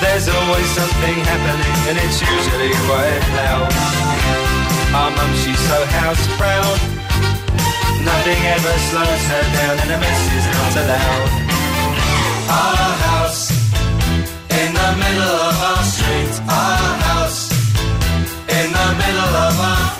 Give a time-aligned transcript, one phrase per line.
[0.00, 3.72] There's always something happening, and it's usually quite loud.
[4.96, 6.78] Our mum, she's so house proud.
[8.04, 11.30] Nothing ever slows her down, and a mess is not allowed.
[12.48, 13.50] Our house
[14.60, 16.32] in the middle of our street.
[16.48, 17.52] Our house
[18.48, 19.99] in the middle of our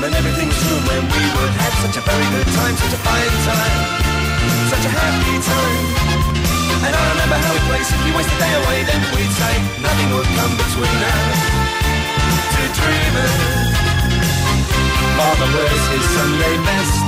[0.00, 3.00] And everything was new when we would have such a very good time, such a
[3.04, 3.76] fine time,
[4.72, 5.84] such a happy time.
[6.88, 9.54] And I remember how we played, simply waste the day away, then we'd say
[9.84, 11.40] nothing would come between us.
[12.52, 13.40] To dreaming.
[15.12, 17.04] Father wears his Sunday best.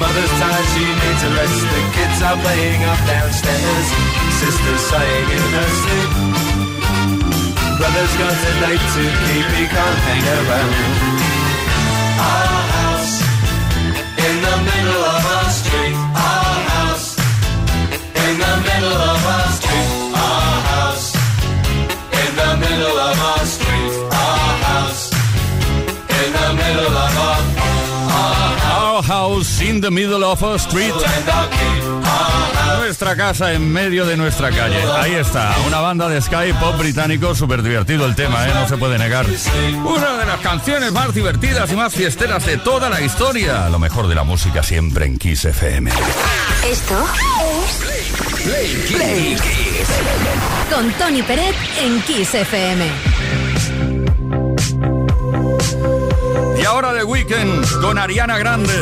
[0.00, 1.60] Mother's tired, she needs a rest.
[1.68, 3.86] The kids are playing up downstairs.
[4.40, 6.12] Sister's sighing in her sleep.
[7.76, 11.15] Brother's got a date to keep, he can't hang around.
[12.18, 13.20] Our house
[14.26, 16.05] in the middle of a street.
[29.06, 30.92] House in the middle of our street.
[32.78, 34.82] Nuestra casa en medio de nuestra calle.
[34.96, 38.52] Ahí está, una banda de sky pop británico, súper divertido el tema, ¿eh?
[38.54, 39.26] no se puede negar.
[39.84, 43.68] Una de las canciones más divertidas y más fiesteras de toda la historia.
[43.68, 45.90] Lo mejor de la música siempre en Kiss FM.
[46.68, 47.06] Esto
[47.40, 47.72] es
[48.42, 49.88] Play, Play, Kiss.
[50.72, 53.15] Con Tony Peret en Kiss FM.
[56.66, 58.72] Ahora de Weekend con Ariana Grande.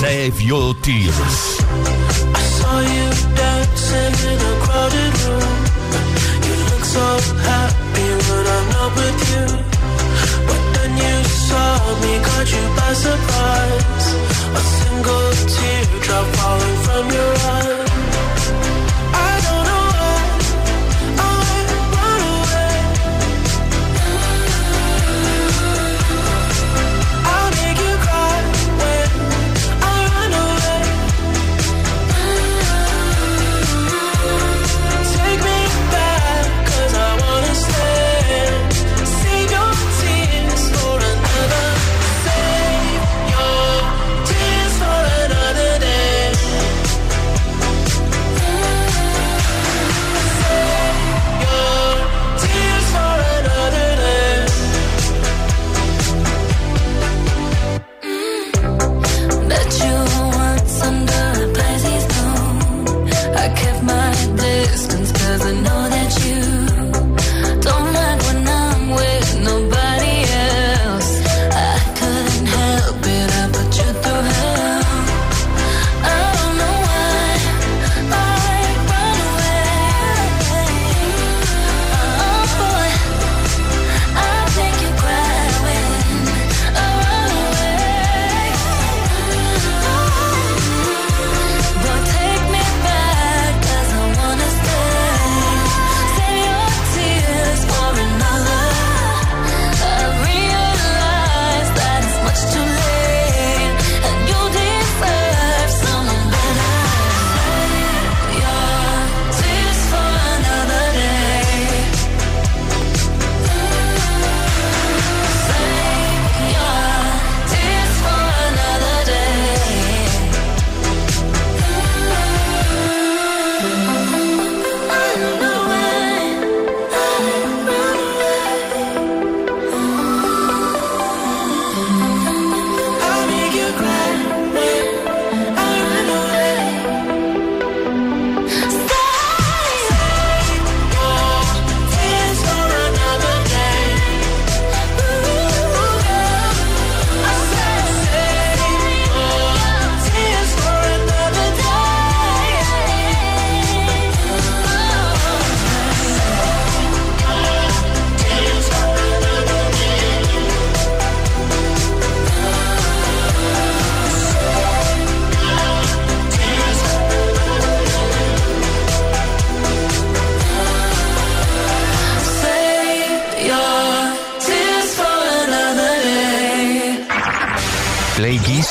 [0.00, 1.14] Save your tears.
[2.58, 5.56] saw you dancing in a crowded room.
[6.46, 7.06] You look so
[7.50, 9.46] happy when I'm not with you.
[10.48, 11.16] But then you
[11.48, 14.06] saw me, caught you by surprise.
[14.58, 17.85] A single teardrop falling from your eye.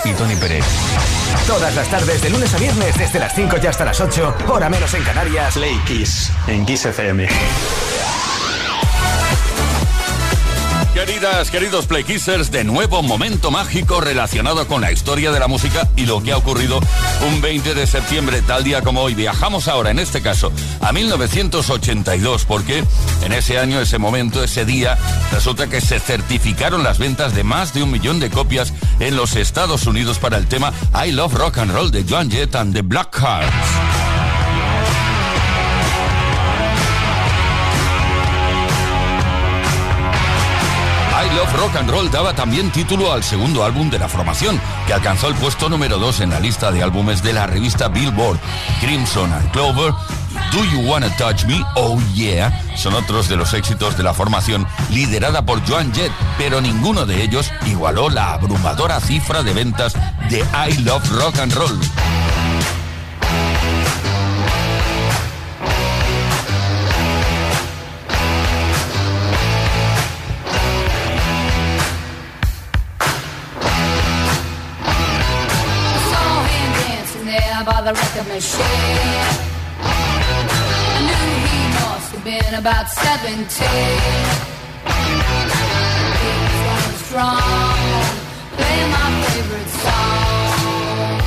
[0.05, 0.65] Y Tony Pérez.
[1.47, 4.69] Todas las tardes, de lunes a viernes, desde las 5 y hasta las 8, hora
[4.69, 5.53] menos en Canarias.
[5.53, 7.27] Play Kiss, en Kiss FM.
[11.49, 16.21] Queridos Playkissers, de nuevo momento mágico relacionado con la historia de la música y lo
[16.21, 16.81] que ha ocurrido
[17.25, 19.15] un 20 de septiembre, tal día como hoy.
[19.15, 20.51] Viajamos ahora, en este caso,
[20.81, 22.83] a 1982, porque
[23.23, 24.97] en ese año, ese momento, ese día,
[25.31, 29.37] resulta que se certificaron las ventas de más de un millón de copias en los
[29.37, 32.81] Estados Unidos para el tema I Love Rock and Roll de Joan Jett and the
[32.81, 33.94] Blackhearts.
[41.33, 45.27] Love Rock and Roll daba también título al segundo álbum de la formación, que alcanzó
[45.27, 48.37] el puesto número 2 en la lista de álbumes de la revista Billboard.
[48.79, 49.93] Crimson and Clover,
[50.51, 51.63] Do You Wanna Touch Me?
[51.75, 56.61] Oh Yeah, son otros de los éxitos de la formación liderada por Joan Jett, pero
[56.61, 59.93] ninguno de ellos igualó la abrumadora cifra de ventas
[60.29, 61.79] de I Love Rock and Roll.
[77.65, 78.61] The record machine.
[79.81, 83.25] I knew he must have been about 17.
[86.21, 88.05] He was going strong,
[88.53, 91.25] playing my favorite song.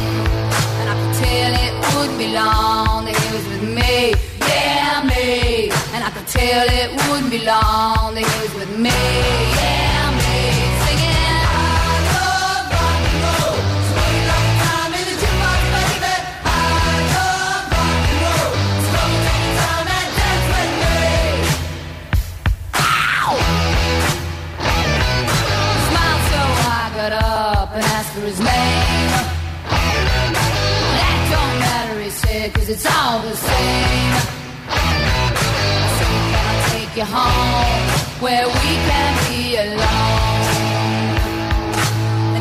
[0.78, 4.14] And I could tell it wouldn't be long that he was with me,
[4.46, 5.70] yeah, me.
[5.94, 8.94] And I could tell it wouldn't be long that he was with me,
[32.68, 34.14] cause it's all the same.
[35.96, 37.88] So can I take you home
[38.20, 39.88] where we can be alone?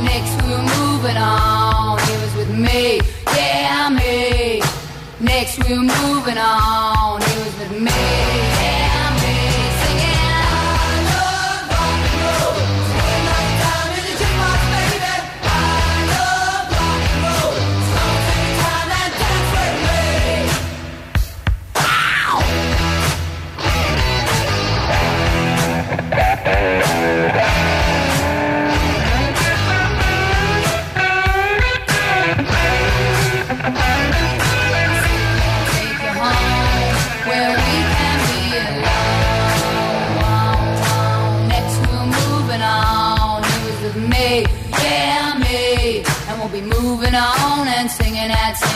[0.04, 3.00] Next we were moving on, he was with me,
[3.36, 4.62] yeah, me.
[5.20, 7.07] Next we were moving on,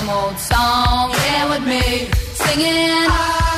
[0.01, 1.12] same old song.
[1.12, 3.50] Yeah, with me singing.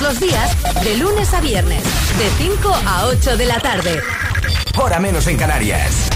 [0.00, 1.82] Todos los días, de lunes a viernes,
[2.16, 4.00] de 5 a 8 de la tarde.
[4.78, 6.09] Hora menos en Canarias.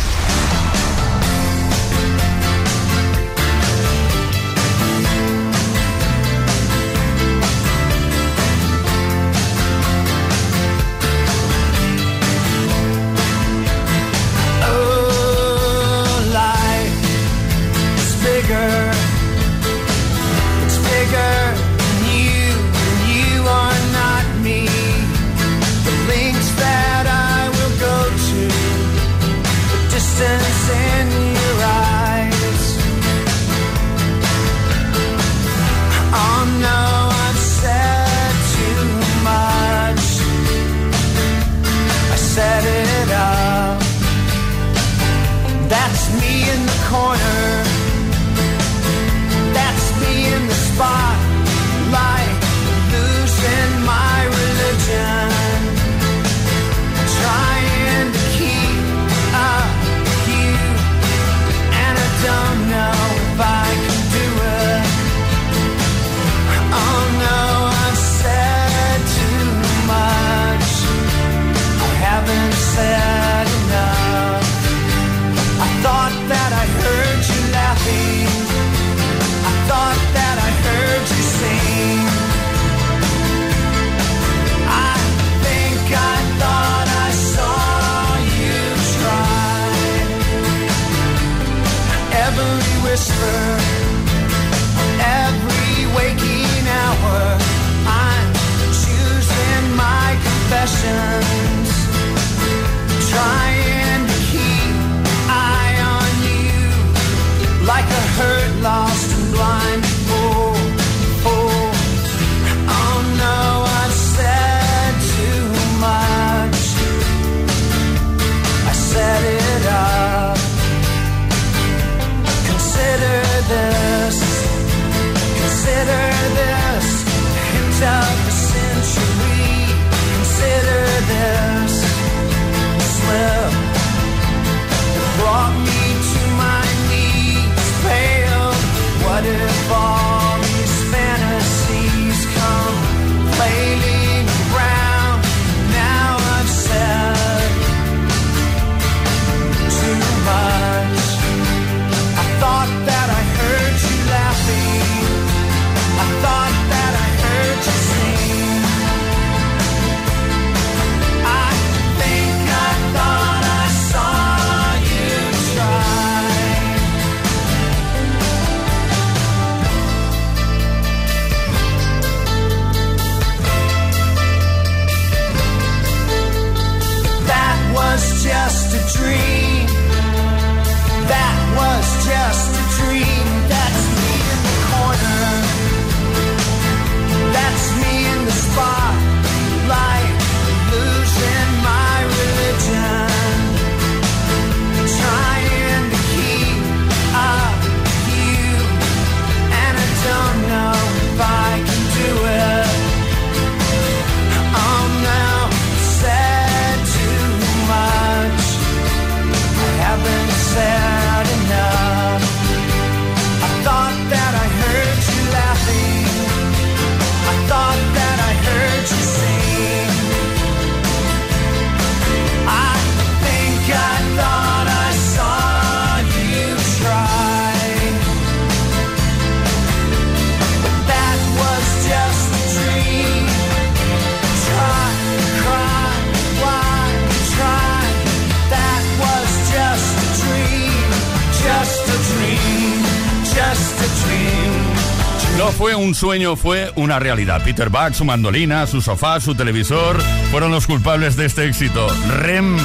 [245.95, 247.41] Un sueño, fue una realidad.
[247.45, 251.87] Peter Buck, su mandolina, su sofá, su televisor, fueron los culpables de este éxito.
[252.19, 252.57] REM.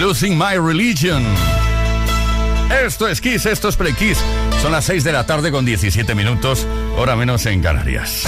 [0.00, 1.24] Losing My Religion.
[2.84, 4.18] Esto es Kiss, esto es Play Kiss.
[4.60, 6.66] Son las 6 de la tarde con 17 minutos,
[6.96, 8.24] hora menos en Canarias.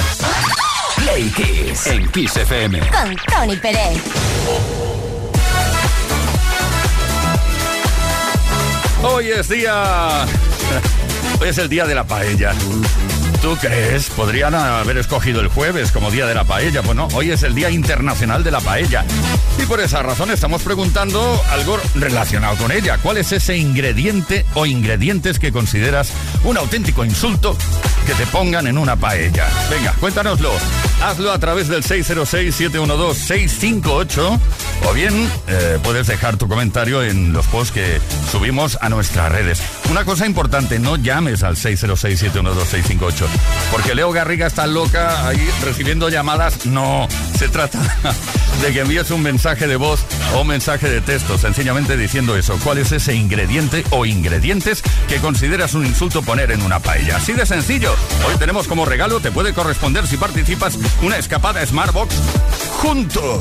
[0.96, 2.78] Play Kiss en Kiss FM.
[2.78, 4.00] Con Tony Pérez.
[9.02, 10.26] Hoy es día.
[11.40, 12.52] Hoy es el día de la paella.
[13.40, 14.10] ¿Tú crees?
[14.10, 16.82] Podrían haber escogido el jueves como día de la paella.
[16.82, 19.04] Pues no, hoy es el Día Internacional de la Paella.
[19.62, 22.98] Y por esa razón estamos preguntando algo relacionado con ella.
[23.00, 26.10] ¿Cuál es ese ingrediente o ingredientes que consideras
[26.42, 27.56] un auténtico insulto
[28.06, 29.46] que te pongan en una paella?
[29.70, 30.50] Venga, cuéntanoslo.
[31.00, 34.40] Hazlo a través del 606-712-658
[34.84, 38.00] o bien eh, puedes dejar tu comentario en los posts que
[38.32, 39.62] subimos a nuestras redes.
[39.90, 43.26] Una cosa importante, no llames al 606-712-658
[43.70, 46.66] porque Leo Garriga está loca ahí recibiendo llamadas.
[46.66, 47.78] No, se trata
[48.62, 50.04] de que envíes un mensaje de voz
[50.34, 52.58] o un mensaje de texto, sencillamente diciendo eso.
[52.62, 57.16] ¿Cuál es ese ingrediente o ingredientes que consideras un insulto poner en una paella?
[57.16, 57.94] Así de sencillo.
[58.26, 62.14] Hoy tenemos como regalo, te puede corresponder si participas, una escapada Smartbox
[62.78, 63.40] juntos.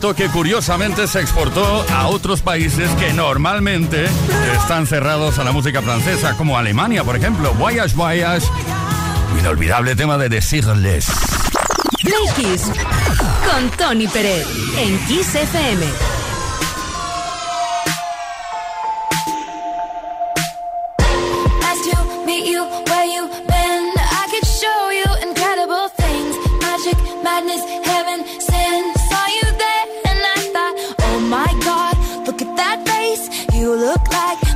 [0.00, 4.06] Que curiosamente se exportó a otros países que normalmente
[4.56, 7.52] están cerrados a la música francesa, como Alemania, por ejemplo.
[7.54, 8.46] Voyage, voyage.
[9.38, 11.06] Inolvidable tema de decirles.
[12.02, 12.72] Play Kiss
[13.46, 14.46] con Tony Pérez
[14.78, 16.09] en Kiss FM.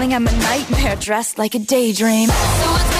[0.00, 2.28] I'm a nightmare dressed like a daydream.
[2.30, 2.99] So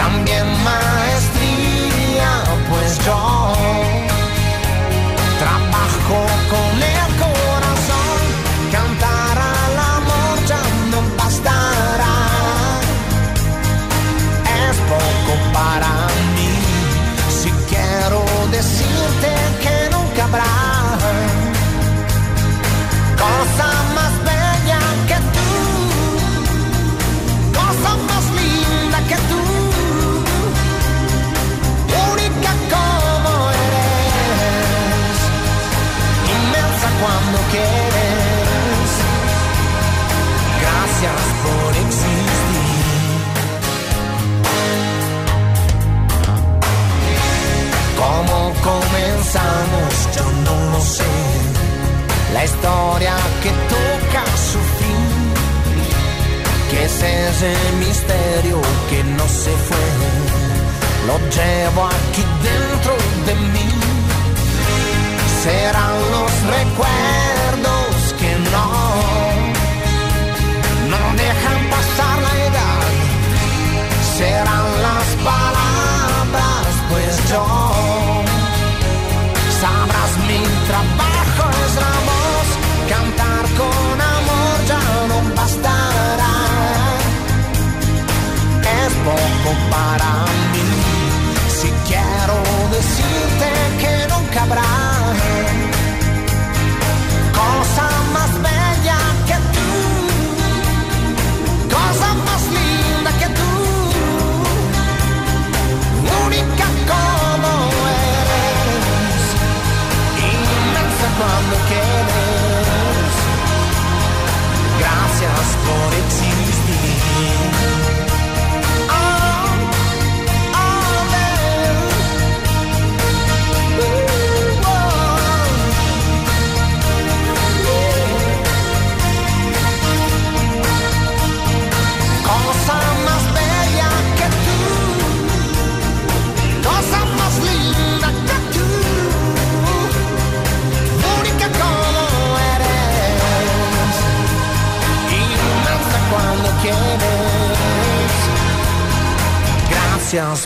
[0.00, 4.09] También maestría, pues yo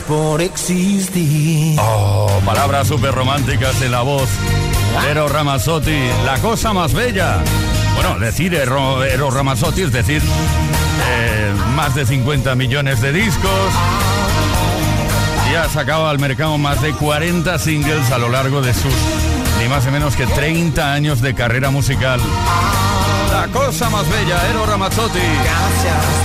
[0.07, 1.77] por existir.
[1.79, 4.29] Oh, palabras súper románticas en la voz.
[5.09, 7.43] Ero Ramazzotti, la cosa más bella.
[7.95, 13.71] Bueno, decir Ero, Ero Ramazzotti es decir eh, más de 50 millones de discos.
[15.51, 18.93] Y ha sacado al mercado más de 40 singles a lo largo de sus
[19.59, 22.19] ni más ni menos que 30 años de carrera musical.
[23.31, 25.19] La cosa más bella, Ero Ramazzotti.
[25.19, 26.24] Gracias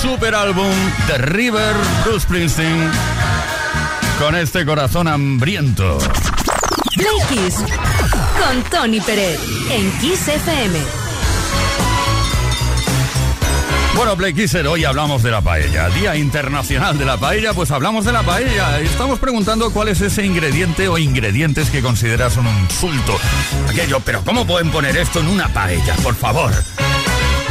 [0.00, 0.72] Super álbum
[1.06, 2.90] The River, Bruce Springsteen,
[4.18, 5.98] con este corazón hambriento.
[6.96, 7.50] Play
[8.38, 9.38] con Tony Pérez
[9.70, 10.78] en Kiss FM.
[13.94, 15.90] Bueno, Play Kisser, hoy hablamos de la paella.
[15.90, 18.80] Día Internacional de la Paella, pues hablamos de la paella.
[18.80, 23.18] Estamos preguntando cuál es ese ingrediente o ingredientes que consideras un insulto.
[23.68, 25.94] Aquello, pero ¿cómo pueden poner esto en una paella?
[25.96, 26.52] Por favor.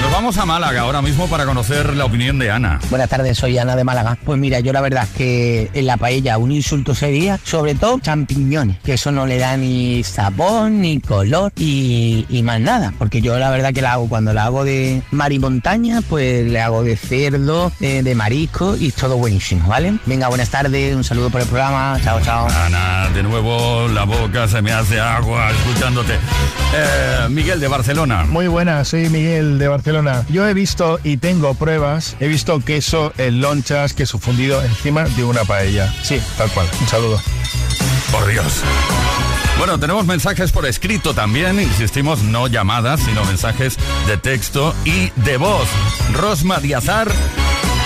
[0.10, 2.80] Nos vamos a Málaga ahora mismo para conocer la opinión de Ana.
[2.89, 4.17] Buenas tardes, soy Ana de Málaga.
[4.26, 8.00] Pues mira, yo la verdad es que en la paella un insulto sería sobre todo
[8.00, 12.91] champiñones, que eso no le da ni sabor, ni color y, más nada.
[12.98, 16.43] Porque yo la verdad que la hago cuando la hago de mar y montaña, pues
[16.43, 19.93] le hago de cerdo, eh, de, marisco y todo buenísimo, ¿vale?
[20.08, 22.48] Venga, buenas tardes, un saludo por el programa, chao, chao.
[22.65, 26.13] Ana, de nuevo la boca se me hace agua escuchándote.
[26.13, 28.24] Eh, Miguel de Barcelona.
[28.24, 33.13] Muy buena, soy Miguel de Barcelona yo he visto y tengo pruebas, he visto queso
[33.17, 35.93] en lonchas, queso fundido encima de una paella.
[36.04, 36.67] Sí, tal cual.
[36.80, 37.22] Un saludo.
[38.12, 38.63] Por Dios.
[39.58, 45.38] Bueno, tenemos mensajes por escrito también, insistimos, no llamadas, sino mensajes de texto y de
[45.38, 45.67] voz.
[46.13, 47.12] Rosma Diazar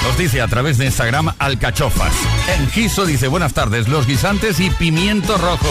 [0.04, 2.14] nos dice a través de Instagram Alcachofas.
[2.58, 5.68] En Giso dice buenas tardes, los guisantes y pimiento rojo.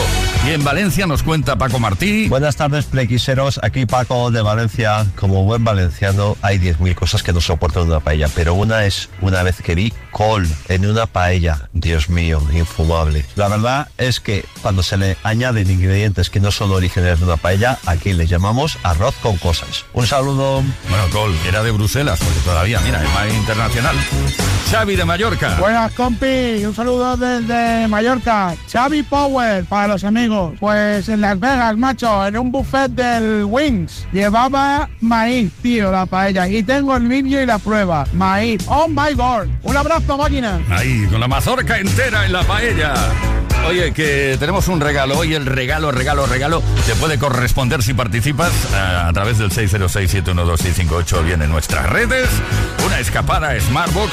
[0.47, 2.29] Y en Valencia nos cuenta Paco Martí.
[2.29, 3.61] Buenas tardes, plequiseros.
[3.63, 5.07] Aquí Paco de Valencia.
[5.17, 9.09] Como buen valenciano, hay 10.000 cosas que no soporto en una paella, pero una es
[9.21, 11.69] una vez que vi col en una paella.
[11.73, 13.25] Dios mío, infumable.
[13.37, 17.37] La verdad es que cuando se le añaden ingredientes que no son originales de una
[17.37, 19.85] paella, aquí le llamamos arroz con cosas.
[19.93, 20.63] Un saludo.
[20.89, 23.97] Bueno, col era de Bruselas, porque todavía, mira, es más internacional.
[24.71, 25.57] Xavi de Mallorca.
[25.59, 26.65] Buenas, compi.
[26.65, 28.55] Un saludo desde Mallorca.
[28.73, 30.55] Xavi Power para los amigos.
[30.59, 34.07] Pues en Las Vegas, macho, en un buffet del Wings.
[34.13, 36.49] Llevaba maíz, tío, la paella.
[36.49, 38.07] Y tengo el vídeo y la prueba.
[38.15, 38.65] Maíz.
[38.67, 39.49] Oh my god.
[39.63, 40.59] Un abrazo, máquina.
[40.71, 42.95] Ahí, con la mazorca entera en la paella.
[43.67, 45.19] Oye, que tenemos un regalo.
[45.19, 51.25] Hoy el regalo, regalo, regalo te puede corresponder si participas eh, a, través del 606-712-658
[51.25, 52.29] bien en nuestras redes.
[52.85, 54.12] Una escapada Smartbox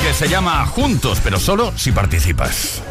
[0.00, 2.82] que se llama Juntos, pero solo si participas.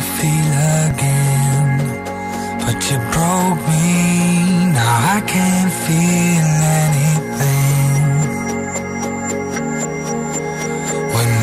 [0.00, 0.52] You feel
[0.88, 1.70] again.
[2.64, 6.48] But you broke me, now I can't feel
[6.84, 8.00] anything.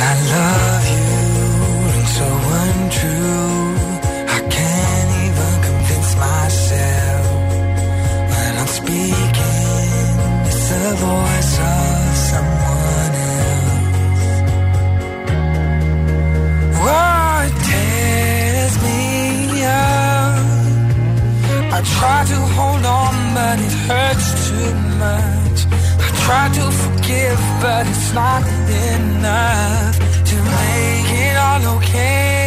[0.10, 1.12] I love you
[1.94, 2.28] and so
[2.64, 3.57] untrue.
[27.62, 29.96] But it's not enough
[30.30, 32.47] to make it all okay.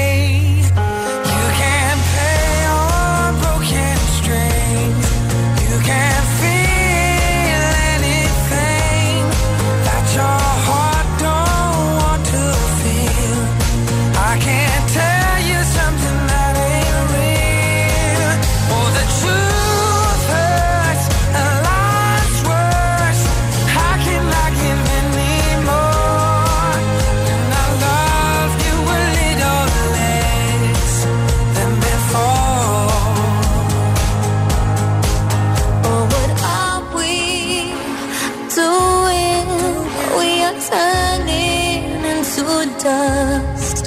[41.10, 42.44] Turning into
[42.82, 43.84] dust,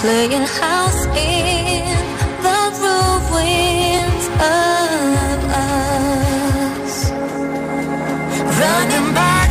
[0.00, 1.84] playing house in
[2.44, 4.24] the ruins
[4.56, 6.94] of us.
[8.60, 9.43] Running back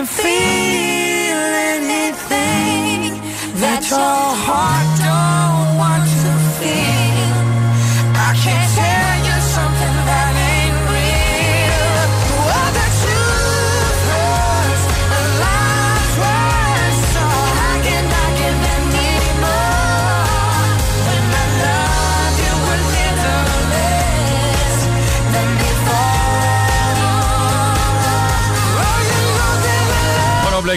[0.00, 1.40] can't feel
[1.76, 3.20] anything
[3.60, 4.19] That's all.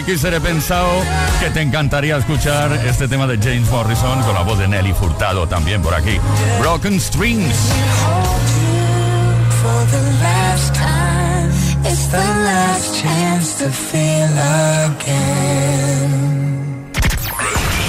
[0.06, 1.02] He pensado
[1.40, 5.46] que te encantaría escuchar este tema de James Morrison con la voz de Nelly Furtado
[5.48, 6.18] también por aquí.
[6.60, 7.56] Broken Strings.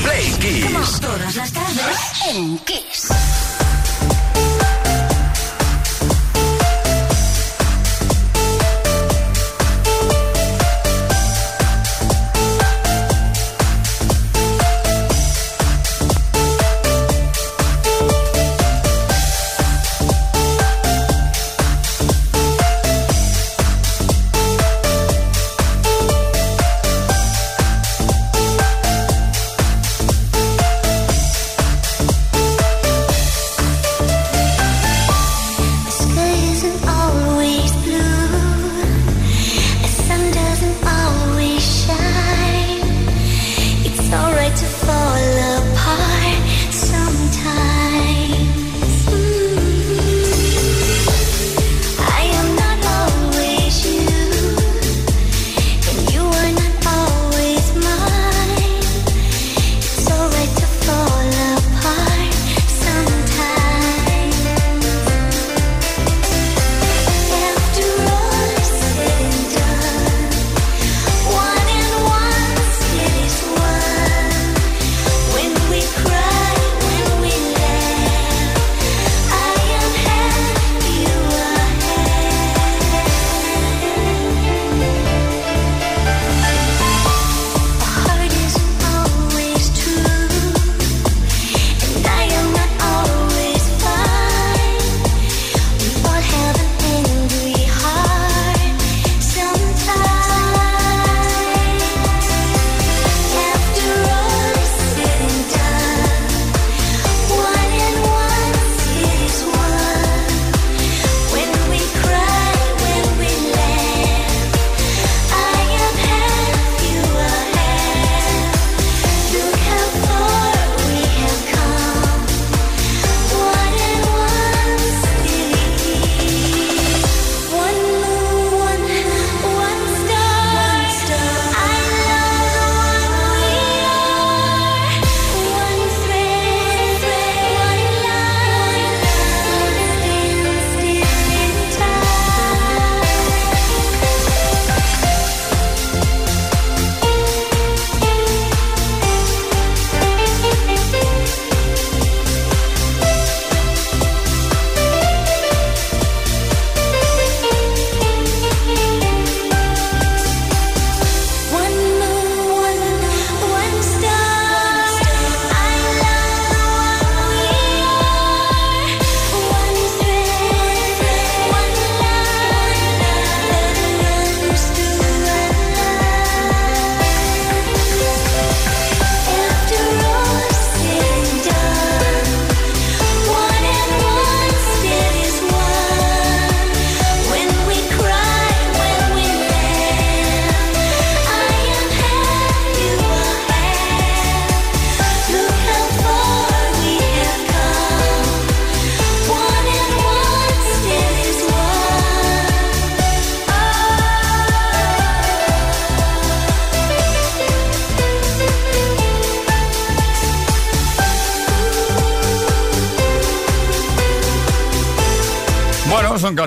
[0.03, 0.99] Play Kiss.
[1.01, 1.97] Todas las tardes
[2.34, 3.45] en Kiss.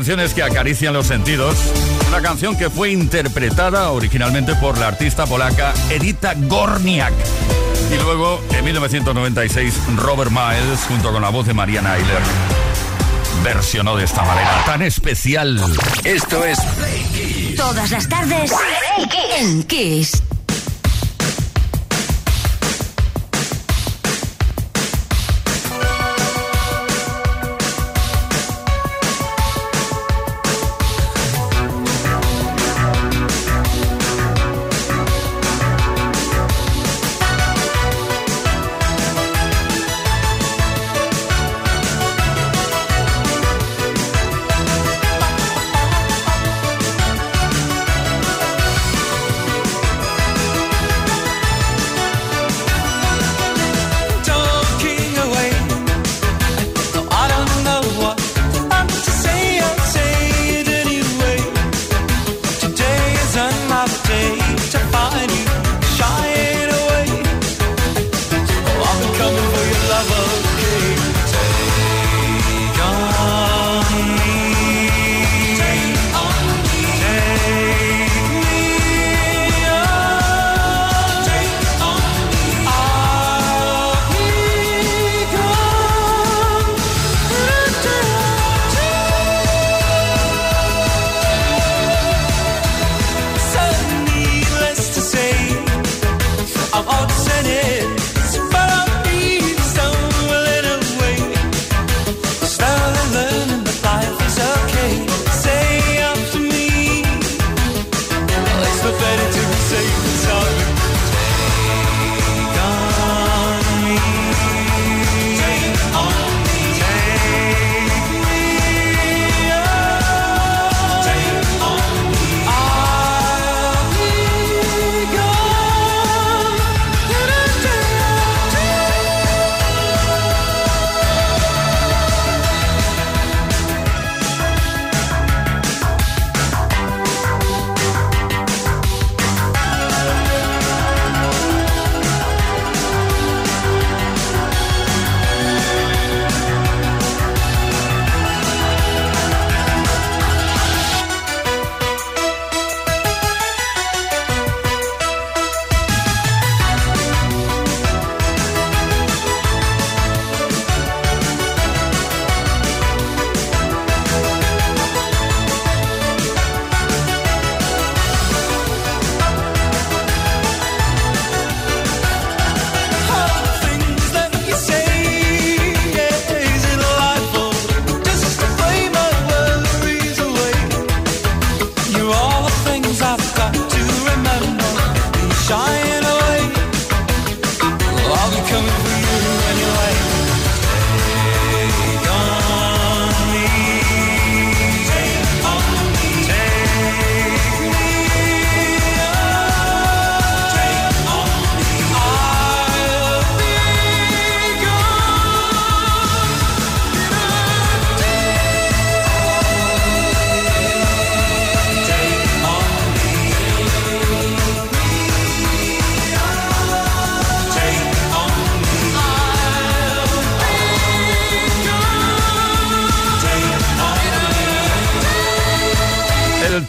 [0.09, 1.55] Canciones que acarician los sentidos.
[2.09, 7.13] Una canción que fue interpretada originalmente por la artista polaca Edita Gorniak.
[7.93, 12.23] Y luego, en 1996, Robert Miles, junto con la voz de Mariana Eiler,
[13.45, 15.61] versionó de esta manera tan especial.
[16.05, 16.59] Esto es
[17.55, 18.51] Todas las tardes
[19.39, 20.23] en Kiss.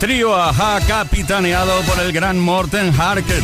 [0.10, 3.44] Trío Aja capitaneado por el gran Morten Harket.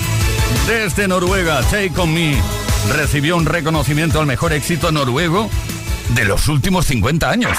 [0.65, 2.41] Desde Noruega, Take On Me
[2.91, 5.47] recibió un reconocimiento al mejor éxito noruego
[6.15, 7.55] de los últimos 50 años.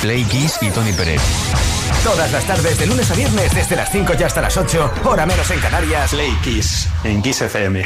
[0.00, 1.20] Play Kiss y Tony Pérez.
[2.04, 5.26] Todas las tardes, de lunes a viernes, desde las 5 y hasta las 8, hora
[5.26, 6.10] menos en Canarias.
[6.12, 7.84] Play Kiss en Kiss FM.